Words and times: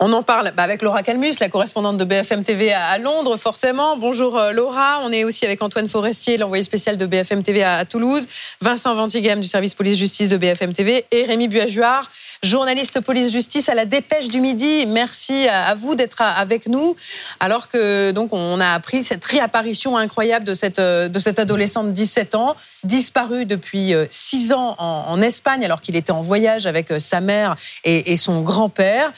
On 0.00 0.12
en 0.12 0.22
parle 0.22 0.52
bah, 0.56 0.62
avec 0.62 0.82
Laura 0.82 1.02
Calmus, 1.02 1.34
la 1.40 1.48
correspondante 1.48 1.96
de 1.96 2.04
BFM 2.04 2.44
TV 2.44 2.72
à 2.72 2.98
Londres, 2.98 3.36
forcément. 3.36 3.96
Bonjour 3.96 4.38
euh, 4.38 4.52
Laura. 4.52 5.00
On 5.02 5.10
est 5.10 5.24
aussi 5.24 5.44
avec 5.44 5.60
Antoine 5.60 5.88
Forestier, 5.88 6.36
l'envoyé 6.36 6.62
spécial 6.62 6.96
de 6.96 7.04
BFM 7.04 7.42
TV 7.42 7.64
à 7.64 7.84
Toulouse, 7.84 8.28
Vincent 8.60 8.94
Ventigame 8.94 9.40
du 9.40 9.48
service 9.48 9.74
police-justice 9.74 10.28
de 10.28 10.36
BFM 10.36 10.72
TV 10.72 11.04
et 11.10 11.24
Rémi 11.24 11.48
Buajuard, 11.48 12.08
journaliste 12.44 13.00
police-justice 13.00 13.68
à 13.68 13.74
la 13.74 13.86
Dépêche 13.86 14.28
du 14.28 14.40
Midi. 14.40 14.86
Merci 14.86 15.48
à 15.48 15.74
vous 15.74 15.96
d'être 15.96 16.22
avec 16.22 16.68
nous. 16.68 16.94
Alors 17.40 17.68
que 17.68 18.12
donc 18.12 18.32
on 18.32 18.60
a 18.60 18.68
appris 18.74 19.02
cette 19.02 19.24
réapparition 19.24 19.96
incroyable 19.96 20.44
de 20.44 20.54
cette, 20.54 20.78
euh, 20.78 21.08
de 21.08 21.40
adolescente 21.40 21.88
de 21.88 21.92
17 21.92 22.36
ans, 22.36 22.54
disparue 22.84 23.46
depuis 23.46 23.94
6 24.08 24.52
euh, 24.52 24.54
ans 24.54 24.76
en, 24.78 25.20
Espagne 25.20 25.64
alors 25.64 25.80
qu'il 25.80 25.96
était 25.96 26.12
en 26.12 26.22
voyage 26.22 26.66
avec 26.66 26.92
sa 27.00 27.20
mère 27.20 27.56
et, 27.82 28.12
et 28.12 28.16
son 28.16 28.42
grand-père. 28.42 29.12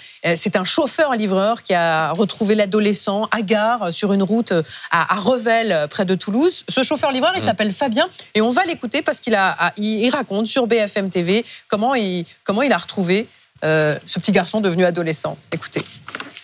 Chauffeur-livreur 0.71 1.63
qui 1.63 1.75
a 1.75 2.13
retrouvé 2.13 2.55
l'adolescent 2.55 3.29
à 3.33 3.43
gare 3.43 3.93
sur 3.93 4.13
une 4.13 4.23
route 4.23 4.53
à, 4.91 5.17
Revel, 5.17 5.89
près 5.91 6.05
de 6.05 6.15
Toulouse. 6.15 6.65
Ce 6.69 6.83
chauffeur-livreur, 6.83 7.33
il 7.35 7.43
mmh. 7.43 7.45
s'appelle 7.45 7.73
Fabien 7.73 8.09
et 8.35 8.41
on 8.41 8.51
va 8.51 8.65
l'écouter 8.65 9.03
parce 9.03 9.21
qu'il 9.21 9.35
a, 9.35 9.73
il 9.77 10.09
raconte 10.11 10.47
sur 10.47 10.67
BFM 10.67 11.11
TV 11.11 11.45
comment 11.69 11.95
il, 11.95 12.25
comment 12.45 12.63
il 12.63 12.73
a 12.73 12.79
retrouvé 12.79 13.27
euh, 13.65 13.97
ce 14.07 14.19
petit 14.19 14.33
garçon 14.33 14.61
devenu 14.61 14.85
adolescent. 14.85 15.37
Écoutez. 15.53 15.83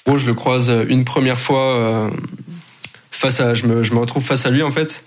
je 0.06 0.26
le 0.26 0.34
croise 0.34 0.72
une 0.88 1.04
première 1.04 1.40
fois 1.40 1.76
euh, 1.76 2.10
face 3.10 3.40
à, 3.40 3.54
je 3.54 3.64
me, 3.66 3.82
je 3.82 3.94
me, 3.94 3.98
retrouve 4.00 4.22
face 4.22 4.44
à 4.44 4.50
lui 4.50 4.62
en 4.62 4.70
fait. 4.70 5.02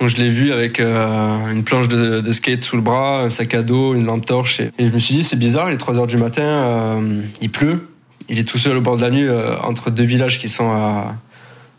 Donc 0.00 0.08
je 0.08 0.16
l'ai 0.16 0.28
vu 0.28 0.52
avec 0.52 0.80
euh, 0.80 1.50
une 1.50 1.64
planche 1.64 1.88
de, 1.88 2.20
de, 2.20 2.32
skate 2.32 2.64
sous 2.64 2.76
le 2.76 2.82
bras, 2.82 3.20
un 3.20 3.30
sac 3.30 3.52
à 3.54 3.62
dos, 3.62 3.94
une 3.94 4.06
lampe 4.06 4.24
torche. 4.24 4.60
Et, 4.60 4.72
je 4.78 4.86
me 4.86 4.98
suis 4.98 5.14
dit, 5.14 5.22
c'est 5.22 5.38
bizarre, 5.38 5.70
il 5.70 5.74
est 5.74 5.78
3 5.78 5.98
heures 5.98 6.06
du 6.06 6.16
matin, 6.16 7.00
il 7.40 7.50
pleut 7.50 7.88
il 8.28 8.38
est 8.38 8.44
tout 8.44 8.58
seul 8.58 8.76
au 8.76 8.80
bord 8.80 8.96
de 8.96 9.02
la 9.02 9.10
nuit 9.10 9.26
euh, 9.26 9.56
entre 9.60 9.90
deux 9.90 10.04
villages 10.04 10.38
qui 10.38 10.48
sont 10.48 10.70
à, 10.70 11.16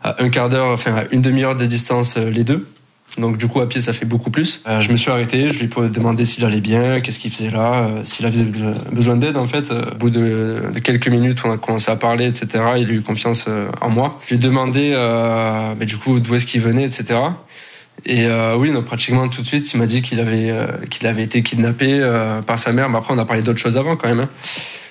un 0.02 0.28
quart 0.28 0.48
d'heure, 0.48 0.68
enfin 0.68 0.94
à 0.94 1.04
une 1.10 1.22
demi-heure 1.22 1.56
de 1.56 1.66
distance 1.66 2.16
euh, 2.16 2.30
les 2.30 2.44
deux. 2.44 2.66
Donc 3.18 3.38
du 3.38 3.48
coup 3.48 3.60
à 3.60 3.68
pied 3.68 3.80
ça 3.80 3.92
fait 3.92 4.04
beaucoup 4.04 4.30
plus. 4.30 4.62
Euh, 4.68 4.80
je 4.80 4.90
me 4.90 4.96
suis 4.96 5.10
arrêté, 5.10 5.50
je 5.50 5.58
lui 5.58 5.66
ai 5.66 5.88
demandé 5.88 6.24
s'il 6.24 6.44
allait 6.44 6.60
bien, 6.60 7.00
qu'est-ce 7.00 7.18
qu'il 7.18 7.30
faisait 7.30 7.50
là, 7.50 7.88
s'il 8.02 8.26
avait 8.26 8.44
besoin 8.92 9.16
d'aide 9.16 9.36
en 9.36 9.46
fait. 9.46 9.70
Au 9.70 9.94
bout 9.94 10.10
de, 10.10 10.70
quelques 10.82 11.08
minutes 11.08 11.38
on 11.44 11.52
a 11.52 11.56
commencé 11.56 11.90
à 11.90 11.96
parler, 11.96 12.26
etc. 12.26 12.64
Il 12.78 12.90
a 12.90 12.92
eu 12.92 13.00
confiance 13.00 13.46
en 13.80 13.90
moi. 13.90 14.18
Je 14.22 14.30
lui 14.30 14.36
ai 14.36 14.38
demandé 14.38 14.92
bah, 14.92 15.84
du 15.84 15.96
coup 15.96 16.20
d'où 16.20 16.34
est-ce 16.34 16.46
qu'il 16.46 16.60
venait, 16.60 16.84
etc. 16.84 17.20
Et 18.04 18.26
oui, 18.58 18.72
donc, 18.72 18.84
pratiquement 18.84 19.28
tout 19.28 19.40
de 19.40 19.46
suite, 19.46 19.72
il 19.72 19.78
m'a 19.78 19.86
dit 19.86 20.02
qu'il 20.02 20.20
avait 20.20 20.52
qu'il 20.90 21.06
avait 21.06 21.22
été 21.22 21.42
kidnappé 21.42 22.02
par 22.46 22.58
sa 22.58 22.72
mère. 22.72 22.90
Mais 22.90 22.98
après, 22.98 23.14
on 23.14 23.18
a 23.18 23.24
parlé 23.24 23.42
d'autres 23.42 23.60
choses 23.60 23.78
avant 23.78 23.96
quand 23.96 24.08
même. 24.08 24.20
Hein. 24.20 24.28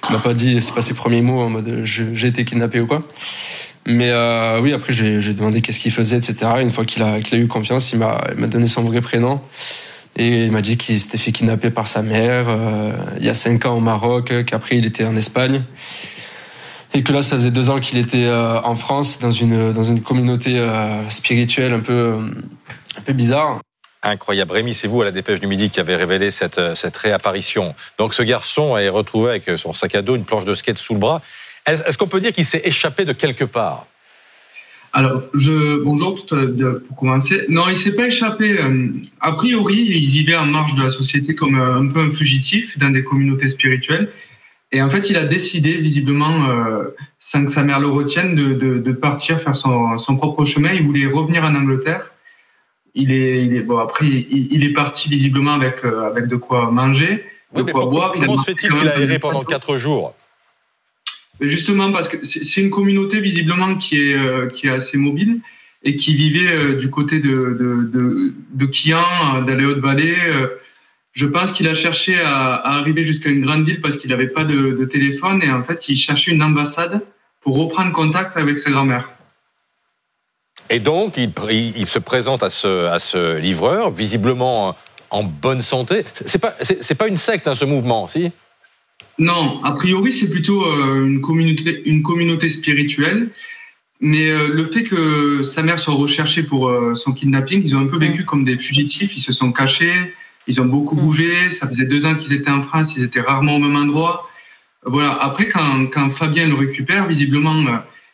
Il 0.10 0.14
m'a 0.14 0.20
pas 0.20 0.34
dit, 0.34 0.62
c'est 0.62 0.74
pas 0.74 0.82
ses 0.82 0.94
premiers 0.94 1.22
mots 1.22 1.42
en 1.42 1.50
mode 1.50 1.82
j'ai 1.84 2.28
été 2.28 2.46
kidnappé 2.46 2.80
ou 2.80 2.88
quoi. 2.88 3.02
Mais 3.88 4.10
euh, 4.10 4.60
oui, 4.62 4.74
après 4.74 4.94
j'ai 4.94 5.34
demandé 5.34 5.62
qu'est-ce 5.62 5.80
qu'il 5.80 5.92
faisait, 5.92 6.18
etc. 6.18 6.52
Une 6.62 6.72
fois 6.72 6.86
qu'il 6.86 7.04
a, 7.04 7.22
qu'il 7.22 7.38
a 7.38 7.42
eu 7.42 7.48
confiance, 7.48 7.92
il 7.92 8.00
m'a 8.00 8.48
donné 8.48 8.68
son 8.68 8.84
vrai 8.84 9.02
prénom. 9.02 9.42
Et 10.18 10.46
il 10.46 10.52
m'a 10.52 10.62
dit 10.62 10.78
qu'il 10.78 11.00
s'était 11.00 11.18
fait 11.18 11.32
kidnapper 11.32 11.70
par 11.70 11.88
sa 11.88 12.02
mère 12.02 12.46
euh, 12.48 12.94
il 13.18 13.26
y 13.26 13.30
a 13.30 13.34
cinq 13.34 13.66
ans 13.66 13.76
au 13.76 13.82
Maroc, 13.82 14.34
qu'après 14.46 14.78
il 14.78 14.86
était 14.86 15.04
en 15.04 15.16
Espagne. 15.16 15.62
Et 16.94 17.04
que 17.04 17.12
là, 17.12 17.22
ça 17.22 17.36
faisait 17.36 17.52
deux 17.52 17.70
ans 17.70 17.82
qu'il 17.82 17.98
était 17.98 18.24
euh, 18.24 18.58
en 18.62 18.76
France, 18.76 19.20
dans 19.20 19.32
une, 19.32 19.74
dans 19.74 19.84
une 19.84 20.02
communauté 20.02 20.58
euh, 20.58 21.10
spirituelle 21.10 21.74
un 21.74 21.82
peu, 21.82 22.14
un 22.98 23.02
peu 23.02 23.12
bizarre. 23.12 23.60
Incroyable. 24.06 24.52
Rémi, 24.52 24.76
c'est 24.76 24.88
vous 24.88 25.02
à 25.02 25.06
la 25.06 25.12
dépêche 25.12 25.40
du 25.40 25.48
midi 25.48 25.72
qui 25.72 25.80
avez 25.80 25.96
révélé 25.96 26.30
cette, 26.30 26.60
euh, 26.60 26.76
cette 26.76 26.96
réapparition. 26.96 27.74
Donc 27.98 28.14
ce 28.14 28.22
garçon 28.22 28.78
est 28.78 28.88
retrouvé 28.88 29.32
avec 29.32 29.50
son 29.58 29.74
sac 29.74 29.96
à 29.96 30.04
dos, 30.04 30.16
une 30.16 30.26
planche 30.26 30.46
de 30.46 30.54
skate 30.54 30.78
sous 30.78 30.94
le 30.94 31.00
bras. 31.00 31.22
Est-ce 31.66 31.98
qu'on 31.98 32.08
peut 32.08 32.20
dire 32.20 32.32
qu'il 32.32 32.46
s'est 32.46 32.62
échappé 32.64 33.06
de 33.06 33.14
quelque 33.14 33.46
part? 33.46 33.88
Alors, 34.94 35.24
bonjour 35.34 36.24
pour 36.88 36.98
commencer. 36.98 37.46
Non, 37.50 37.68
il 37.68 37.76
s'est 37.76 37.96
pas 37.96 38.06
échappé. 38.06 38.60
Euh, 38.60 38.90
a 39.20 39.32
priori, 39.32 39.76
il 39.76 40.12
vivait 40.12 40.36
en 40.36 40.46
marge 40.46 40.76
de 40.76 40.84
la 40.84 40.92
société 40.92 41.34
comme 41.34 41.60
euh, 41.60 41.80
un 41.80 41.88
peu 41.88 42.02
un 42.02 42.14
fugitif 42.14 42.78
dans 42.78 42.92
des 42.92 43.04
communautés 43.04 43.50
spirituelles. 43.50 44.12
Et 44.72 44.84
en 44.84 44.90
fait, 44.92 45.10
il 45.10 45.18
a 45.18 45.26
décidé, 45.26 45.78
visiblement, 45.78 46.48
sans 47.20 47.46
que 47.46 47.52
sa 47.52 47.64
mère 47.64 47.80
le 47.80 47.88
retienne, 47.88 48.36
de, 48.36 48.54
de, 48.54 48.92
partir 48.92 49.40
faire 49.40 49.56
son, 49.56 49.98
son, 49.98 50.18
propre 50.18 50.44
chemin. 50.44 50.74
Il 50.74 50.82
voulait 50.84 51.06
revenir 51.06 51.46
en 51.46 51.56
Angleterre 51.56 52.12
il 52.96 53.12
est, 53.12 53.46
il 53.46 53.56
est 53.56 53.62
bon. 53.62 53.78
Après, 53.78 54.06
il, 54.08 54.64
est 54.64 54.74
parti 54.74 55.10
visiblement 55.10 55.54
avec 55.54 55.84
euh, 55.84 56.08
avec 56.10 56.28
de 56.28 56.38
quoi 56.38 56.72
manger, 56.72 57.26
de 57.54 57.62
quoi 57.62 57.86
boire. 57.86 58.14
Comment 58.14 58.38
se 58.38 58.46
fait-il 58.46 58.74
qu'il 58.74 58.88
a 58.88 59.00
erré 59.00 59.20
pendant 59.20 59.44
quatre 59.44 59.78
jours? 59.78 60.16
Justement 61.42 61.92
parce 61.92 62.08
que 62.08 62.18
c'est 62.24 62.62
une 62.62 62.70
communauté 62.70 63.20
visiblement 63.20 63.76
qui 63.76 64.00
est 64.00 64.18
euh, 64.18 64.48
qui 64.48 64.68
est 64.68 64.72
assez 64.72 64.98
mobile 64.98 65.42
et 65.84 65.98
qui 65.98 66.16
vivait 66.16 66.52
euh, 66.52 66.76
du 66.78 66.90
côté 66.90 67.20
de 67.20 67.36
de 67.62 67.70
de, 67.96 68.34
de 68.54 68.66
Kian, 68.66 69.42
dans 69.46 69.56
les 69.60 69.66
Hautes-Vallées. 69.66 70.16
je 71.12 71.26
pense 71.26 71.52
qu'il 71.52 71.68
a 71.68 71.76
cherché 71.76 72.20
à, 72.22 72.56
à 72.56 72.78
arriver 72.80 73.06
jusqu'à 73.06 73.30
une 73.30 73.42
grande 73.46 73.66
ville 73.66 73.82
parce 73.82 73.98
qu'il 73.98 74.10
n'avait 74.12 74.30
pas 74.38 74.46
de, 74.46 74.72
de 74.72 74.86
téléphone 74.86 75.44
et 75.44 75.52
en 75.52 75.64
fait 75.64 75.90
il 75.90 75.98
cherchait 75.98 76.32
une 76.32 76.44
ambassade 76.44 77.02
pour 77.42 77.58
reprendre 77.58 77.92
contact 77.92 78.38
avec 78.38 78.58
sa 78.58 78.72
grand-mère. 78.72 79.15
Et 80.70 80.80
donc, 80.80 81.18
il, 81.18 81.88
se 81.88 82.00
présente 82.00 82.44
à 82.44 82.50
ce, 82.50 82.88
à 82.88 83.00
ce, 83.00 83.38
livreur, 83.38 83.92
visiblement 83.92 84.76
en 85.12 85.24
bonne 85.24 85.62
santé. 85.62 86.04
C'est 86.26 86.40
pas, 86.40 86.56
c'est, 86.62 86.96
pas 86.96 87.08
une 87.08 87.18
secte, 87.18 87.48
hein, 87.48 87.56
ce 87.56 87.66
mouvement, 87.66 88.08
si? 88.08 88.32
Non, 89.18 89.64
a 89.64 89.72
priori, 89.72 90.12
c'est 90.12 90.30
plutôt 90.30 90.66
euh, 90.66 91.06
une 91.06 91.22
communauté, 91.22 91.84
une 91.86 92.02
communauté 92.02 92.50
spirituelle. 92.50 93.30
Mais 94.02 94.28
euh, 94.28 94.50
le 94.50 94.66
fait 94.66 94.84
que 94.84 95.42
sa 95.44 95.62
mère 95.62 95.80
soit 95.80 95.94
recherchée 95.94 96.44
pour 96.44 96.68
euh, 96.68 96.96
son 96.96 97.14
kidnapping, 97.14 97.62
ils 97.64 97.78
ont 97.78 97.82
un 97.82 97.88
peu 97.88 97.98
vécu 97.98 98.24
mm. 98.24 98.26
comme 98.26 98.44
des 98.44 98.58
fugitifs. 98.58 99.16
Ils 99.16 99.22
se 99.22 99.32
sont 99.32 99.52
cachés, 99.52 100.14
ils 100.48 100.60
ont 100.60 100.66
beaucoup 100.66 100.96
mm. 100.96 101.00
bougé. 101.00 101.52
Ça 101.52 101.68
faisait 101.68 101.86
deux 101.86 102.06
ans 102.06 102.16
qu'ils 102.16 102.34
étaient 102.34 102.52
en 102.52 102.64
France, 102.64 102.98
ils 102.98 103.04
étaient 103.04 103.22
rarement 103.22 103.56
au 103.56 103.60
même 103.60 103.78
endroit. 103.78 104.30
Voilà. 104.84 105.14
Après, 105.22 105.48
quand, 105.48 105.86
quand 105.88 106.10
Fabien 106.12 106.48
le 106.48 106.56
récupère, 106.56 107.08
visiblement, 107.08 107.64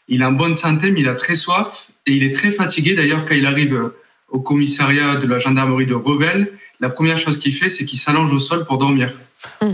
il 0.08 0.22
est 0.22 0.26
en 0.26 0.34
bonne 0.34 0.56
santé, 0.56 0.92
mais 0.92 1.02
il 1.02 1.10
a 1.10 1.16
très 1.16 1.36
soif. 1.36 1.88
Et 2.06 2.14
il 2.14 2.24
est 2.24 2.34
très 2.34 2.52
fatigué. 2.52 2.96
D'ailleurs, 2.96 3.26
quand 3.26 3.36
il 3.36 3.46
arrive 3.46 3.92
au 4.30 4.40
commissariat 4.40 5.16
de 5.16 5.28
la 5.28 5.40
gendarmerie 5.40 5.86
de 5.86 5.94
Revel, 5.94 6.52
la 6.80 6.90
première 6.90 7.20
chose 7.20 7.40
qu'il 7.40 7.54
fait, 7.54 7.70
c'est 7.70 7.86
qu'il 7.86 8.00
s'allonge 8.00 8.34
au 8.34 8.40
sol 8.40 8.66
pour 8.66 8.78
dormir. 8.78 9.14
Hmm. 9.62 9.74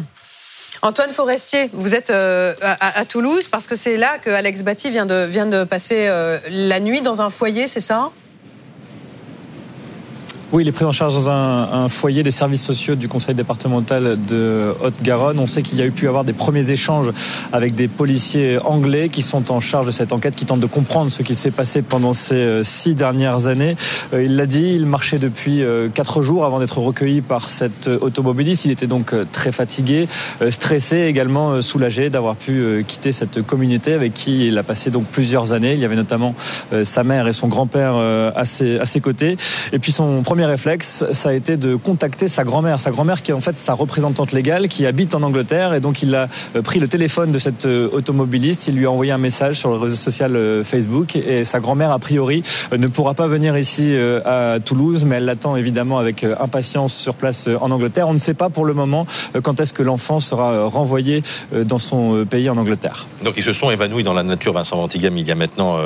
Antoine 0.82 1.12
Forestier, 1.12 1.70
vous 1.74 1.96
êtes 1.96 2.12
euh, 2.12 2.54
à, 2.62 3.04
Toulouse 3.06 3.48
parce 3.50 3.68
que 3.68 3.76
c'est 3.76 3.98
là 3.98 4.20
que 4.20 4.30
Alex 4.30 4.64
Batty 4.64 4.92
vient 4.92 5.06
de, 5.06 5.26
vient 5.26 5.48
de 5.48 5.64
passer 5.64 6.08
euh, 6.08 6.38
la 6.50 6.80
nuit 6.80 7.02
dans 7.02 7.22
un 7.22 7.30
foyer, 7.30 7.68
c'est 7.68 7.80
ça? 7.80 8.12
Oui, 10.54 10.64
il 10.64 10.70
est 10.70 10.72
pris 10.72 10.86
en 10.86 10.94
charge 10.94 11.14
dans 11.14 11.30
un, 11.30 11.90
foyer 11.90 12.24
des 12.24 12.32
services 12.32 12.64
sociaux 12.64 12.96
du 12.96 13.10
conseil 13.10 13.36
départemental 13.36 14.18
de 14.28 14.74
Haute-Garonne. 14.82 15.40
On 15.40 15.46
sait 15.46 15.62
qu'il 15.62 15.78
y 15.78 15.82
a 15.82 15.86
eu 15.86 15.92
pu 15.92 16.08
avoir 16.08 16.24
des 16.24 16.32
premiers 16.32 16.72
échanges 16.72 17.12
avec 17.52 17.76
des 17.76 17.90
policiers 17.90 18.58
anglais 18.64 19.10
qui 19.10 19.22
sont 19.22 19.52
en 19.52 19.60
charge 19.60 19.88
de 19.88 19.92
cette 19.92 20.14
enquête, 20.14 20.38
qui 20.38 20.46
tentent 20.46 20.62
de 20.62 20.66
comprendre 20.66 21.12
ce 21.12 21.22
qui 21.22 21.36
s'est 21.36 21.52
passé 21.52 21.82
pendant 21.82 22.14
ces 22.14 22.36
euh, 22.36 22.64
six 22.64 22.96
dernières 22.96 23.48
années. 23.48 23.76
Euh, 24.14 24.24
il 24.24 24.38
l'a 24.38 24.46
dit, 24.46 24.74
il 24.74 24.86
marchait 24.86 25.20
depuis 25.20 25.64
euh, 25.64 25.90
quatre 25.90 26.22
jours 26.22 26.46
avant 26.46 26.60
d'être 26.60 26.78
recueilli 26.78 27.20
par 27.20 27.50
cet 27.50 27.88
automobiliste. 27.88 28.64
Il 28.64 28.72
était 28.72 28.88
donc 28.88 29.14
très 29.34 29.52
fatigué, 29.52 30.08
stressé, 30.50 31.02
également 31.02 31.60
soulagé 31.60 32.10
d'avoir 32.10 32.36
pu 32.36 32.86
quitter 32.88 33.12
cette 33.12 33.42
communauté 33.42 33.94
avec 33.94 34.14
qui 34.14 34.48
il 34.48 34.58
a 34.58 34.64
passé 34.64 34.92
donc 34.92 35.08
plusieurs 35.08 35.52
années. 35.52 35.74
Il 35.74 35.80
y 35.80 35.86
avait 35.86 35.96
notamment 35.96 36.36
sa 36.84 37.04
mère 37.04 37.28
et 37.28 37.34
son 37.34 37.48
grand-père 37.48 37.96
à 37.98 38.46
ses, 38.46 38.80
à 38.80 38.86
ses 38.86 39.02
côtés. 39.02 39.38
Et 39.74 39.80
puis 39.80 39.92
son 39.92 40.22
premier 40.24 40.37
premier 40.38 40.52
réflexe, 40.52 41.04
ça 41.14 41.30
a 41.30 41.34
été 41.34 41.58
de 41.58 41.76
contacter 41.76 42.28
sa 42.28 42.44
grand-mère. 42.44 42.80
Sa 42.80 42.92
grand-mère 42.92 43.24
qui 43.24 43.32
est 43.32 43.34
en 43.34 43.42
fait 43.42 43.58
sa 43.58 43.74
représentante 43.74 44.34
légale, 44.34 44.68
qui 44.68 44.86
habite 44.86 45.16
en 45.16 45.24
Angleterre. 45.24 45.74
Et 45.74 45.80
donc 45.80 46.04
il 46.04 46.14
a 46.14 46.28
euh, 46.56 46.62
pris 46.62 46.80
le 46.80 46.88
téléphone 46.88 47.32
de 47.32 47.40
cet 47.40 47.66
euh, 47.66 47.90
automobiliste. 47.92 48.68
Il 48.68 48.76
lui 48.76 48.86
a 48.86 48.92
envoyé 48.92 49.12
un 49.12 49.18
message 49.18 49.56
sur 49.56 49.72
le 49.72 49.78
réseau 49.78 49.96
social 49.96 50.36
euh, 50.36 50.64
Facebook. 50.64 51.16
Et 51.16 51.44
sa 51.44 51.60
grand-mère, 51.60 51.92
a 51.92 51.98
priori, 51.98 52.44
ne 52.72 52.86
pourra 52.86 53.16
pas 53.16 53.26
venir 53.26 53.58
ici 53.58 53.96
à 54.26 54.58
Toulouse, 54.64 55.06
mais 55.06 55.16
elle 55.16 55.26
l'attend 55.26 55.56
évidemment 55.56 55.98
avec 55.98 56.24
impatience 56.24 56.94
sur 56.94 57.16
place 57.16 57.50
en 57.60 57.72
Angleterre. 57.72 58.08
On 58.08 58.14
ne 58.14 58.20
sait 58.20 58.36
pas 58.36 58.50
pour 58.50 58.66
le 58.66 58.76
moment 58.76 59.08
quand 59.42 59.60
est-ce 59.60 59.74
que 59.74 59.82
l'enfant 59.82 60.20
sera 60.20 60.66
renvoyé 60.66 61.24
dans 61.52 61.80
son 61.80 62.26
pays 62.26 62.48
en 62.48 62.58
Angleterre. 62.58 63.08
Donc 63.24 63.34
ils 63.38 63.44
se 63.44 63.54
sont 63.54 63.72
évanouis 63.72 64.04
dans 64.04 64.14
la 64.14 64.24
nature, 64.24 64.54
Vincent 64.54 64.78
Ventigam, 64.78 65.18
il 65.18 65.28
y 65.28 65.32
a 65.32 65.36
maintenant 65.36 65.80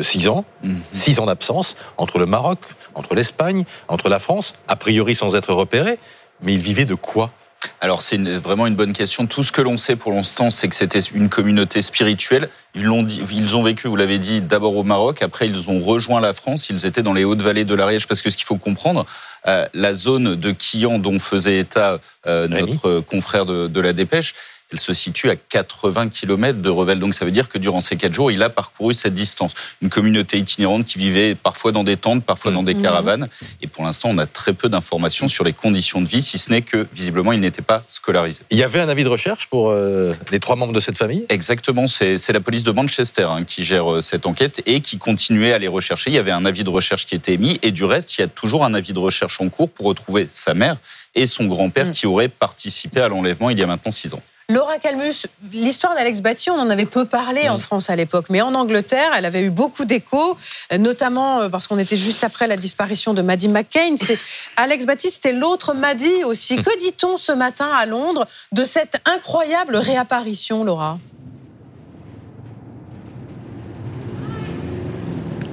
six 0.00 0.28
ans. 0.28 0.46
Mhm. 0.62 0.80
Six 0.92 1.18
ans 1.18 1.26
d'absence 1.26 1.76
entre 1.98 2.18
le 2.18 2.26
Maroc, 2.26 2.58
entre 2.94 3.14
l'Espagne, 3.14 3.64
entre 3.88 3.97
la 4.06 4.18
France, 4.18 4.54
a 4.68 4.76
priori 4.76 5.14
sans 5.14 5.34
être 5.34 5.52
repéré, 5.52 5.98
mais 6.42 6.54
ils 6.54 6.60
vivaient 6.60 6.84
de 6.84 6.94
quoi? 6.94 7.32
Alors 7.80 8.02
c'est 8.02 8.18
vraiment 8.18 8.66
une 8.66 8.76
bonne 8.76 8.92
question. 8.92 9.26
Tout 9.26 9.42
ce 9.42 9.50
que 9.50 9.60
l'on 9.60 9.78
sait 9.78 9.96
pour 9.96 10.12
l'instant, 10.12 10.50
c'est 10.50 10.68
que 10.68 10.76
c'était 10.76 11.00
une 11.00 11.28
communauté 11.28 11.82
spirituelle. 11.82 12.48
Ils, 12.74 12.88
ont, 12.88 13.06
ils 13.06 13.56
ont 13.56 13.62
vécu, 13.62 13.88
vous 13.88 13.96
l'avez 13.96 14.18
dit, 14.18 14.40
d'abord 14.40 14.76
au 14.76 14.84
Maroc, 14.84 15.22
après 15.22 15.48
ils 15.48 15.68
ont 15.68 15.80
rejoint 15.80 16.20
la 16.20 16.32
France, 16.32 16.70
ils 16.70 16.86
étaient 16.86 17.02
dans 17.02 17.14
les 17.14 17.24
hautes 17.24 17.42
vallées 17.42 17.64
de 17.64 17.74
l'Ariège, 17.74 18.06
parce 18.06 18.22
que 18.22 18.30
ce 18.30 18.36
qu'il 18.36 18.46
faut 18.46 18.58
comprendre, 18.58 19.06
euh, 19.46 19.66
la 19.74 19.94
zone 19.94 20.36
de 20.36 20.50
Quillan 20.52 20.98
dont 20.98 21.18
faisait 21.18 21.58
état 21.58 21.98
euh, 22.26 22.46
notre 22.46 23.00
confrère 23.00 23.46
de, 23.46 23.66
de, 23.66 23.80
la 23.80 23.92
dépêche, 23.92 24.34
elle 24.70 24.80
se 24.80 24.92
situe 24.94 25.30
à 25.30 25.36
80 25.36 26.08
km 26.08 26.60
de 26.60 26.70
Revel. 26.70 27.00
Donc 27.00 27.14
ça 27.14 27.24
veut 27.24 27.30
dire 27.30 27.48
que 27.48 27.58
durant 27.58 27.80
ces 27.80 27.96
quatre 27.96 28.12
jours, 28.12 28.30
il 28.30 28.42
a 28.42 28.50
parcouru 28.50 28.94
cette 28.94 29.14
distance. 29.14 29.54
Une 29.82 29.88
communauté 29.88 30.38
itinérante 30.38 30.84
qui 30.84 30.98
vivait 30.98 31.34
parfois 31.34 31.72
dans 31.72 31.84
des 31.84 31.96
tentes, 31.96 32.24
parfois 32.24 32.52
dans 32.52 32.62
des 32.62 32.74
Mmh. 32.74 32.82
caravanes. 32.82 33.28
Et 33.62 33.66
pour 33.66 33.84
l'instant, 33.84 34.10
on 34.10 34.18
a 34.18 34.26
très 34.26 34.52
peu 34.52 34.68
d'informations 34.68 35.26
sur 35.28 35.42
les 35.42 35.52
conditions 35.52 36.00
de 36.02 36.08
vie, 36.08 36.22
si 36.22 36.38
ce 36.38 36.50
n'est 36.50 36.60
que 36.62 36.86
visiblement, 36.94 37.32
il 37.32 37.40
n'était 37.40 37.62
pas 37.62 37.82
scolarisé. 37.88 38.42
Il 38.50 38.58
y 38.58 38.62
avait 38.62 38.80
un 38.80 38.88
avis 38.88 39.04
de 39.04 39.08
recherche 39.08 39.46
pour 39.48 39.70
euh, 39.70 40.12
les 40.30 40.38
trois 40.38 40.54
membres 40.56 40.74
de 40.74 40.80
cette 40.80 40.98
famille? 40.98 41.24
Exactement, 41.30 41.88
c'est 41.88 42.32
la 42.32 42.40
police 42.40 42.62
de 42.62 42.72
Manchester 42.72 43.26
hein, 43.30 43.44
qui 43.44 43.64
gère 43.64 43.90
euh, 43.90 44.00
cette 44.02 44.26
enquête 44.26 44.62
et 44.66 44.80
qui 44.80 44.98
continuait 44.98 45.52
à 45.54 45.58
les 45.58 45.68
rechercher. 45.68 46.10
Il 46.10 46.14
y 46.14 46.18
avait 46.18 46.30
un 46.32 46.44
avis 46.44 46.62
de 46.62 46.70
recherche 46.70 47.06
qui 47.06 47.14
était 47.14 47.32
émis 47.32 47.58
et 47.62 47.70
du 47.70 47.84
reste, 47.84 48.16
il 48.18 48.20
y 48.20 48.24
a 48.24 48.28
toujours 48.28 48.64
un 48.64 48.74
avis 48.74 48.92
de 48.92 48.98
recherche 48.98 49.40
en 49.40 49.48
cours 49.48 49.70
pour 49.70 49.86
retrouver 49.86 50.28
sa 50.30 50.54
mère 50.54 50.76
et 51.14 51.26
son 51.26 51.46
grand-père 51.46 51.86
Mm. 51.86 51.92
qui 51.92 52.06
auraient 52.06 52.28
participé 52.28 53.00
à 53.00 53.08
l'enlèvement 53.08 53.50
il 53.50 53.58
y 53.58 53.62
a 53.62 53.66
maintenant 53.66 53.90
six 53.92 54.12
ans. 54.14 54.22
Laura 54.50 54.78
Calmus, 54.78 55.26
l'histoire 55.52 55.94
d'Alex 55.94 56.22
Batty, 56.22 56.48
on 56.48 56.58
en 56.58 56.70
avait 56.70 56.86
peu 56.86 57.04
parlé 57.04 57.50
en 57.50 57.58
France 57.58 57.90
à 57.90 57.96
l'époque, 57.96 58.28
mais 58.30 58.40
en 58.40 58.54
Angleterre, 58.54 59.12
elle 59.14 59.26
avait 59.26 59.42
eu 59.42 59.50
beaucoup 59.50 59.84
d'échos, 59.84 60.38
euh, 60.72 60.78
notamment 60.78 61.40
euh, 61.40 61.48
parce 61.50 61.66
qu'on 61.66 61.76
était 61.76 61.98
juste 61.98 62.24
après 62.24 62.46
la 62.46 62.56
disparition 62.56 63.12
de 63.12 63.20
Maddie 63.20 63.48
McCain. 63.48 63.96
C'est 63.98 64.18
Alex 64.56 64.86
Batty, 64.86 65.10
c'était 65.10 65.34
l'autre 65.34 65.74
Maddie 65.74 66.24
aussi. 66.24 66.56
Que 66.56 66.78
dit-on 66.78 67.18
ce 67.18 67.32
matin 67.32 67.68
à 67.76 67.84
Londres 67.84 68.26
de 68.52 68.64
cette 68.64 69.02
incroyable 69.04 69.76
réapparition, 69.76 70.64
Laura? 70.64 70.98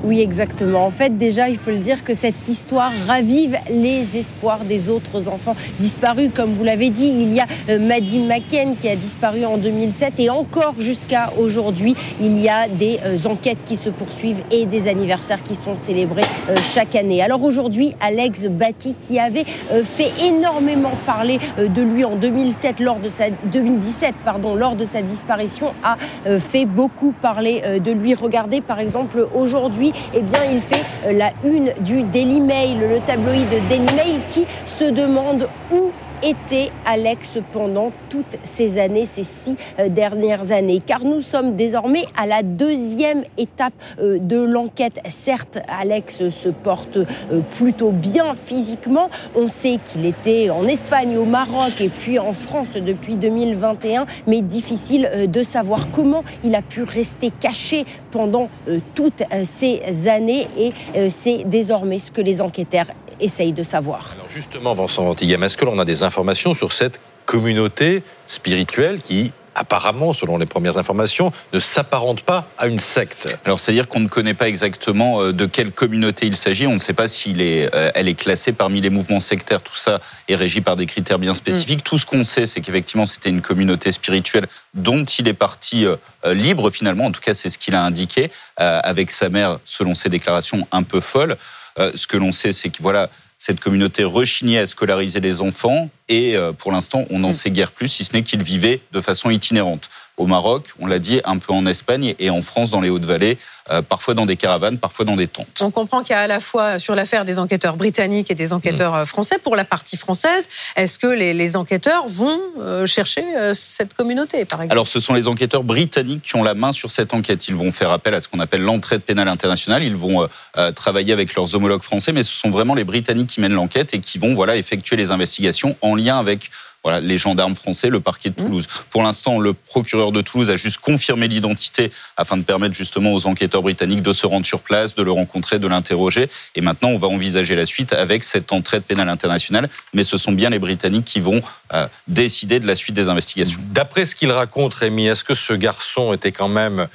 Oui, 0.05 0.21
exactement. 0.21 0.85
En 0.85 0.91
fait, 0.91 1.17
déjà, 1.17 1.49
il 1.49 1.57
faut 1.57 1.71
le 1.71 1.79
dire 1.79 2.03
que 2.03 2.13
cette 2.13 2.47
histoire 2.47 2.91
ravive 3.07 3.57
les 3.71 4.17
espoirs 4.17 4.63
des 4.63 4.91
autres 4.91 5.27
enfants 5.27 5.55
disparus. 5.79 6.29
Comme 6.31 6.53
vous 6.53 6.63
l'avez 6.63 6.91
dit, 6.91 7.07
il 7.07 7.33
y 7.33 7.39
a 7.39 7.47
euh, 7.69 7.79
Maddie 7.79 8.19
McCann 8.19 8.75
qui 8.75 8.87
a 8.87 8.95
disparu 8.95 9.45
en 9.45 9.57
2007 9.57 10.19
et 10.19 10.29
encore 10.29 10.75
jusqu'à 10.77 11.33
aujourd'hui, 11.39 11.95
il 12.21 12.39
y 12.39 12.47
a 12.47 12.67
des 12.67 12.99
euh, 13.03 13.17
enquêtes 13.25 13.63
qui 13.65 13.75
se 13.75 13.89
poursuivent 13.89 14.43
et 14.51 14.67
des 14.67 14.87
anniversaires 14.87 15.41
qui 15.41 15.55
sont 15.55 15.75
célébrés 15.75 16.21
euh, 16.51 16.55
chaque 16.71 16.93
année. 16.93 17.23
Alors 17.23 17.43
aujourd'hui, 17.43 17.95
Alex 17.99 18.45
Batty, 18.45 18.93
qui 19.07 19.17
avait 19.17 19.45
fait 19.45 20.11
énormément 20.23 20.91
parler 21.07 21.39
de 21.57 21.81
lui 21.81 22.05
en 22.05 22.15
2007 22.15 22.79
lors 22.79 22.99
de 22.99 23.09
sa 23.09 23.31
2017 23.31 24.13
pardon 24.23 24.53
lors 24.53 24.75
de 24.75 24.85
sa 24.85 25.01
disparition 25.01 25.73
a 25.83 25.97
fait 26.39 26.65
beaucoup 26.65 27.13
parler 27.21 27.61
de 27.83 27.91
lui. 27.91 28.13
Regardez 28.13 28.61
par 28.61 28.79
exemple 28.79 29.27
aujourd'hui, 29.33 29.93
eh 30.13 30.21
bien 30.21 30.43
il 30.51 30.61
fait 30.61 30.83
euh, 31.05 31.13
la 31.13 31.31
une 31.43 31.73
du 31.79 32.03
Daily 32.03 32.39
Mail, 32.39 32.79
le 32.79 32.99
tabloïd 32.99 33.47
Daily 33.69 33.93
Mail 33.95 34.19
qui 34.29 34.45
se 34.65 34.85
demande 34.85 35.47
où 35.71 35.91
était 36.25 36.71
Alex 36.85 37.37
pendant 37.53 37.91
toutes 38.09 38.37
ces 38.41 38.79
années, 38.79 39.05
ces 39.05 39.23
six 39.23 39.55
euh, 39.79 39.89
dernières 39.89 40.51
années. 40.51 40.81
Car 40.83 41.03
nous 41.03 41.21
sommes 41.21 41.55
désormais 41.55 42.05
à 42.17 42.25
la 42.25 42.41
deuxième 42.41 43.23
étape 43.37 43.73
euh, 43.99 44.17
de 44.19 44.37
l'enquête. 44.37 44.99
Certes, 45.07 45.59
Alex 45.67 46.29
se 46.29 46.49
porte 46.49 46.97
euh, 46.97 47.05
plutôt 47.51 47.91
bien 47.91 48.33
physiquement. 48.33 49.09
On 49.35 49.47
sait 49.47 49.79
qu'il 49.85 50.05
était 50.05 50.49
en 50.49 50.67
Espagne, 50.67 51.15
au 51.17 51.25
Maroc 51.25 51.79
et 51.79 51.89
puis 51.89 52.17
en 52.17 52.33
France 52.33 52.73
depuis 52.73 53.15
2021, 53.15 54.07
mais 54.25 54.41
difficile 54.41 55.09
de 55.27 55.43
savoir 55.43 55.91
comment 55.91 56.23
il 56.43 56.55
a 56.55 56.61
pu 56.61 56.83
rester 56.83 57.31
caché 57.39 57.85
pendant 58.11 58.49
toutes 58.95 59.23
ces 59.43 60.07
années 60.07 60.47
et 60.57 61.09
c'est 61.09 61.43
désormais 61.45 61.99
ce 61.99 62.11
que 62.11 62.21
les 62.21 62.41
enquêteurs 62.41 62.87
essayent 63.19 63.53
de 63.53 63.63
savoir. 63.63 64.11
Alors 64.15 64.29
justement, 64.29 64.73
Vincent 64.73 65.03
Ventigam, 65.03 65.43
est-ce 65.43 65.57
que 65.57 65.65
l'on 65.65 65.79
a 65.79 65.85
des 65.85 66.03
informations 66.03 66.53
sur 66.53 66.73
cette 66.73 66.99
communauté 67.25 68.03
spirituelle 68.25 68.99
qui, 69.01 69.31
apparemment, 69.55 70.13
selon 70.13 70.37
les 70.37 70.45
premières 70.45 70.77
informations, 70.77 71.31
ne 71.53 71.59
s'apparente 71.59 72.21
pas 72.21 72.47
à 72.57 72.67
une 72.67 72.79
secte? 72.79 73.35
Alors, 73.45 73.59
c'est-à-dire 73.59 73.87
qu'on 73.87 74.01
ne 74.01 74.07
connaît 74.07 74.33
pas 74.33 74.47
exactement 74.47 75.21
euh, 75.21 75.33
de 75.33 75.45
quelle 75.45 75.71
communauté 75.71 76.27
il 76.27 76.35
s'agit. 76.35 76.67
On 76.67 76.73
ne 76.73 76.79
sait 76.79 76.93
pas 76.93 77.07
si 77.07 77.31
est, 77.39 77.73
euh, 77.73 77.89
elle 77.95 78.07
est 78.07 78.15
classée 78.15 78.51
parmi 78.51 78.81
les 78.81 78.89
mouvements 78.89 79.19
sectaires. 79.19 79.61
Tout 79.61 79.75
ça 79.75 80.01
est 80.27 80.35
régi 80.35 80.61
par 80.61 80.75
des 80.75 80.85
critères 80.85 81.19
bien 81.19 81.33
spécifiques. 81.33 81.83
Tout 81.83 81.97
ce 81.97 82.05
qu'on 82.05 82.23
sait, 82.23 82.45
c'est 82.45 82.61
qu'effectivement, 82.61 83.05
c'était 83.05 83.29
une 83.29 83.41
communauté 83.41 83.91
spirituelle 83.91 84.45
dont 84.75 85.03
il 85.03 85.27
est 85.27 85.33
parti 85.33 85.85
euh, 85.85 85.95
euh, 86.25 86.33
libre, 86.33 86.69
finalement. 86.69 87.05
En 87.05 87.11
tout 87.11 87.21
cas, 87.21 87.33
c'est 87.33 87.49
ce 87.49 87.57
qu'il 87.57 87.73
a 87.75 87.83
indiqué, 87.83 88.29
euh, 88.59 88.79
avec 88.83 89.09
sa 89.09 89.29
mère, 89.29 89.59
selon 89.65 89.95
ses 89.95 90.09
déclarations 90.09 90.67
un 90.71 90.83
peu 90.83 90.99
folles. 90.99 91.37
Euh, 91.77 91.91
ce 91.95 92.07
que 92.07 92.17
l'on 92.17 92.31
sait, 92.31 92.53
c'est 92.53 92.69
que 92.69 92.81
voilà, 92.81 93.09
cette 93.37 93.59
communauté 93.59 94.03
rechignait 94.03 94.59
à 94.59 94.65
scolariser 94.65 95.19
les 95.19 95.41
enfants 95.41 95.89
et 96.09 96.35
euh, 96.35 96.51
pour 96.53 96.71
l'instant, 96.71 97.05
on 97.09 97.19
n'en 97.19 97.31
Mm. 97.31 97.35
sait 97.35 97.51
guère 97.51 97.71
plus, 97.71 97.87
si 97.89 98.03
ce 98.05 98.13
n'est 98.13 98.23
qu'ils 98.23 98.43
vivaient 98.43 98.81
de 98.91 99.01
façon 99.01 99.29
itinérante. 99.29 99.89
Au 100.17 100.27
Maroc, 100.27 100.69
on 100.79 100.87
l'a 100.87 100.99
dit, 100.99 101.19
un 101.25 101.39
peu 101.39 101.51
en 101.51 101.65
Espagne 101.65 102.15
et 102.19 102.29
en 102.29 102.41
France, 102.41 102.71
dans 102.71 102.79
les 102.79 102.89
Hautes-Vallées, 102.89 103.37
euh, 103.69 103.81
parfois 103.81 104.13
dans 104.13 104.25
des 104.25 104.37
caravanes, 104.37 104.77
parfois 104.77 105.03
dans 105.03 105.17
des 105.17 105.27
tentes. 105.27 105.47
On 105.59 105.71
comprend 105.71 106.03
qu'il 106.03 106.15
y 106.15 106.17
a 106.17 106.21
à 106.21 106.27
la 106.27 106.39
fois 106.39 106.79
sur 106.79 106.95
l'affaire 106.95 107.25
des 107.25 107.37
enquêteurs 107.37 107.75
britanniques 107.75 108.31
et 108.31 108.35
des 108.35 108.53
enquêteurs 108.53 108.95
euh, 108.95 109.05
français. 109.05 109.39
Pour 109.39 109.57
la 109.57 109.65
partie 109.65 109.97
française, 109.97 110.47
est-ce 110.77 110.99
que 110.99 111.07
les, 111.07 111.33
les 111.33 111.57
enquêteurs 111.57 112.07
vont 112.07 112.39
euh, 112.61 112.87
chercher 112.87 113.25
euh, 113.35 113.53
cette 113.53 113.93
communauté, 113.93 114.45
par 114.45 114.61
exemple? 114.61 114.71
Alors, 114.71 114.87
ce 114.87 115.01
sont 115.01 115.13
les 115.13 115.27
enquêteurs 115.27 115.63
britanniques 115.63 116.21
qui 116.21 116.37
ont 116.37 116.43
la 116.43 116.53
main 116.53 116.71
sur 116.71 116.91
cette 116.91 117.13
enquête. 117.13 117.49
Ils 117.49 117.55
vont 117.55 117.73
faire 117.73 117.91
appel 117.91 118.13
à 118.13 118.21
ce 118.21 118.29
qu'on 118.29 118.39
appelle 118.39 118.61
l'entraide 118.61 119.01
pénale 119.01 119.27
internationale. 119.27 119.83
Ils 119.83 119.97
vont 119.97 120.23
euh, 120.23 120.27
euh, 120.57 120.71
travailler 120.71 121.11
avec 121.11 121.35
leurs 121.35 121.55
homologues 121.55 121.83
français, 121.83 122.13
mais 122.13 122.23
ce 122.23 122.31
sont 122.31 122.51
vraiment 122.51 122.75
les 122.75 122.85
Britanniques 122.85 123.27
qui 123.31 123.41
mènent 123.41 123.53
l'enquête 123.53 123.93
et 123.93 123.99
qui 123.99 124.17
vont 124.17 124.33
voilà 124.33 124.55
effectuer 124.55 124.95
les 124.95 125.11
investigations 125.11 125.75
en 125.81 125.94
lien 125.95 126.19
avec 126.19 126.49
voilà 126.83 126.99
les 126.99 127.17
gendarmes 127.17 127.55
français, 127.55 127.89
le 127.89 127.99
parquet 127.99 128.29
de 128.29 128.35
Toulouse. 128.35 128.67
Pour 128.91 129.01
l'instant, 129.01 129.39
le 129.39 129.53
procureur 129.53 130.11
de 130.11 130.21
Toulouse 130.21 130.51
a 130.51 130.55
juste 130.55 130.77
confirmé 130.77 131.27
l'identité 131.27 131.91
afin 132.15 132.37
de 132.37 132.43
permettre 132.43 132.75
justement 132.75 133.11
aux 133.11 133.25
enquêteurs 133.25 133.63
britanniques 133.63 134.03
de 134.03 134.13
se 134.13 134.27
rendre 134.27 134.45
sur 134.45 134.59
place, 134.61 134.93
de 134.93 135.01
le 135.01 135.11
rencontrer, 135.11 135.57
de 135.57 135.67
l'interroger. 135.67 136.29
Et 136.53 136.61
maintenant, 136.61 136.89
on 136.89 136.99
va 136.99 137.07
envisager 137.07 137.55
la 137.55 137.65
suite 137.65 137.91
avec 137.91 138.23
cette 138.23 138.51
entraide 138.53 138.83
pénale 138.83 139.09
internationale. 139.09 139.67
Mais 139.95 140.03
ce 140.03 140.17
sont 140.17 140.31
bien 140.31 140.51
les 140.51 140.59
Britanniques 140.59 141.05
qui 141.05 141.21
vont 141.21 141.41
euh, 141.73 141.87
décider 142.07 142.59
de 142.59 142.67
la 142.67 142.75
suite 142.75 142.93
des 142.95 143.09
investigations. 143.09 143.59
D'après 143.71 144.05
ce 144.05 144.13
qu'il 144.13 144.31
raconte, 144.31 144.75
Rémi, 144.75 145.07
est-ce 145.07 145.23
que 145.23 145.33
ce 145.33 145.53
garçon 145.53 146.13
était 146.13 146.31
quand 146.31 146.49
même 146.49 146.87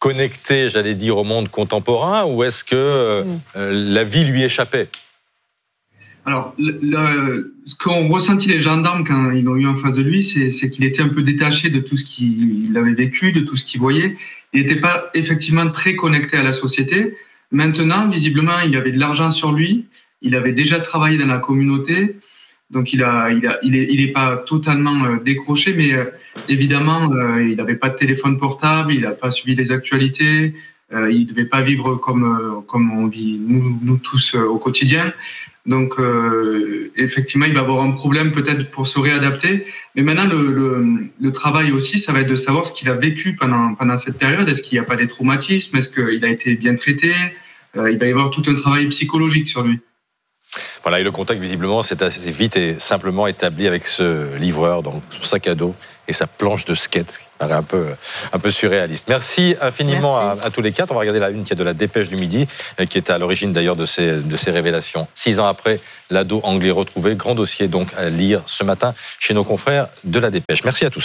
connecté, 0.00 0.68
j'allais 0.68 0.94
dire, 0.94 1.16
au 1.18 1.24
monde 1.24 1.48
contemporain 1.48 2.24
ou 2.24 2.42
est-ce 2.44 2.64
que 2.64 2.74
euh, 2.74 3.22
Mm. 3.24 3.40
euh, 3.56 3.70
la 3.94 4.02
vie 4.04 4.24
lui 4.24 4.42
échappait? 4.42 4.88
Alors, 6.26 6.54
le- 6.58 6.78
le- 6.82 7.54
ce 7.66 7.76
qu'ont 7.76 8.08
ressenti 8.08 8.48
les 8.48 8.60
gendarmes 8.60 9.04
quand 9.04 9.30
ils 9.30 9.44
l'ont 9.44 9.56
eu 9.56 9.66
en 9.66 9.76
face 9.76 9.94
de 9.94 10.02
lui, 10.02 10.24
c'est 10.24 10.70
qu'il 10.70 10.84
était 10.84 11.02
un 11.02 11.08
peu 11.08 11.22
détaché 11.22 11.70
de 11.70 11.80
tout 11.80 11.96
ce 11.96 12.04
qu'il 12.04 12.76
avait 12.76 12.94
vécu, 12.94 13.30
de 13.32 13.40
tout 13.40 13.56
ce 13.56 13.64
qu'il 13.64 13.80
voyait. 13.80 14.16
Il 14.52 14.60
n'était 14.62 14.80
pas 14.88 15.10
effectivement 15.14 15.68
très 15.70 15.94
connecté 15.94 16.36
à 16.36 16.42
la 16.42 16.52
société. 16.52 17.14
Maintenant, 17.52 18.08
visiblement, 18.08 18.58
il 18.68 18.76
avait 18.76 18.90
de 18.90 18.98
l'argent 18.98 19.30
sur 19.30 19.52
lui. 19.52 19.86
Il 20.20 20.34
avait 20.34 20.52
déjà 20.52 20.80
travaillé 20.80 21.16
dans 21.16 21.26
la 21.28 21.38
communauté. 21.38 22.16
Donc, 22.72 22.92
il 22.92 23.04
a, 23.04 23.30
il 23.30 23.46
a, 23.46 23.58
il 23.62 23.76
est, 23.76 23.86
il 23.92 24.00
est 24.00 24.12
pas 24.12 24.36
totalement 24.38 25.04
euh, 25.04 25.18
décroché, 25.24 25.72
mais 25.76 25.92
euh, 25.94 26.06
évidemment, 26.48 27.12
euh, 27.12 27.46
il 27.48 27.56
n'avait 27.56 27.76
pas 27.76 27.90
de 27.90 27.96
téléphone 27.96 28.38
portable, 28.40 28.92
il 28.92 29.02
n'a 29.02 29.12
pas 29.12 29.30
suivi 29.30 29.54
les 29.54 29.70
actualités, 29.70 30.54
il 30.92 31.20
ne 31.20 31.24
devait 31.24 31.46
pas 31.46 31.62
vivre 31.62 31.94
comme, 31.96 32.62
comme 32.68 32.90
on 32.92 33.06
vit 33.06 33.38
nous, 33.44 33.78
nous 33.82 33.96
tous 33.98 34.34
au 34.34 34.58
quotidien. 34.58 35.12
Donc, 35.66 35.98
euh, 35.98 36.92
effectivement, 36.96 37.46
il 37.46 37.54
va 37.54 37.60
avoir 37.60 37.82
un 37.82 37.90
problème 37.90 38.30
peut-être 38.32 38.70
pour 38.70 38.86
se 38.86 38.98
réadapter. 39.00 39.66
Mais 39.94 40.02
maintenant, 40.02 40.26
le, 40.26 40.52
le, 40.52 40.86
le 41.20 41.32
travail 41.32 41.72
aussi, 41.72 41.98
ça 41.98 42.12
va 42.12 42.20
être 42.20 42.28
de 42.28 42.36
savoir 42.36 42.66
ce 42.68 42.72
qu'il 42.72 42.88
a 42.88 42.94
vécu 42.94 43.34
pendant, 43.34 43.74
pendant 43.74 43.96
cette 43.96 44.18
période. 44.18 44.48
Est-ce 44.48 44.62
qu'il 44.62 44.76
n'y 44.78 44.84
a 44.84 44.88
pas 44.88 44.96
des 44.96 45.08
traumatismes? 45.08 45.76
Est-ce 45.76 45.90
qu'il 45.90 46.24
a 46.24 46.28
été 46.28 46.54
bien 46.54 46.76
traité? 46.76 47.12
Euh, 47.76 47.90
Il 47.90 47.98
va 47.98 48.06
y 48.06 48.10
avoir 48.10 48.30
tout 48.30 48.44
un 48.46 48.54
travail 48.54 48.86
psychologique 48.88 49.48
sur 49.48 49.62
lui. 49.64 49.80
Voilà, 50.86 51.00
et 51.00 51.02
le 51.02 51.10
contact, 51.10 51.40
visiblement, 51.40 51.82
c'est 51.82 52.00
assez 52.00 52.30
vite 52.30 52.56
et 52.56 52.78
simplement 52.78 53.26
établi 53.26 53.66
avec 53.66 53.88
ce 53.88 54.36
livreur, 54.36 54.84
donc 54.84 55.02
son 55.10 55.24
sac 55.24 55.48
à 55.48 55.56
dos 55.56 55.74
et 56.06 56.12
sa 56.12 56.28
planche 56.28 56.64
de 56.64 56.76
skate, 56.76 57.10
ce 57.10 57.18
qui 57.18 57.24
paraît 57.38 57.54
un 57.54 57.64
peu, 57.64 57.88
un 58.32 58.38
peu 58.38 58.52
surréaliste. 58.52 59.08
Merci 59.08 59.56
infiniment 59.60 60.16
Merci. 60.16 60.42
À, 60.42 60.46
à 60.46 60.50
tous 60.50 60.62
les 60.62 60.70
quatre. 60.70 60.92
On 60.92 60.94
va 60.94 61.00
regarder 61.00 61.18
la 61.18 61.30
une 61.30 61.42
qui 61.42 61.52
est 61.52 61.56
de 61.56 61.64
la 61.64 61.74
dépêche 61.74 62.08
du 62.08 62.14
midi, 62.14 62.46
euh, 62.78 62.86
qui 62.86 62.98
est 62.98 63.10
à 63.10 63.18
l'origine 63.18 63.50
d'ailleurs 63.50 63.74
de 63.74 63.84
ces, 63.84 64.18
de 64.18 64.36
ces 64.36 64.52
révélations. 64.52 65.08
Six 65.16 65.40
ans 65.40 65.48
après, 65.48 65.80
l'ado 66.08 66.40
anglais 66.44 66.70
retrouvé. 66.70 67.16
Grand 67.16 67.34
dossier 67.34 67.66
donc 67.66 67.88
à 67.98 68.08
lire 68.08 68.44
ce 68.46 68.62
matin 68.62 68.94
chez 69.18 69.34
nos 69.34 69.42
confrères 69.42 69.88
de 70.04 70.20
la 70.20 70.30
dépêche. 70.30 70.62
Merci 70.62 70.86
à 70.86 70.90
tous. 70.90 71.04